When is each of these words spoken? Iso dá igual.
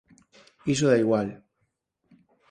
Iso 0.73 0.89
dá 0.91 0.97
igual. 1.03 1.27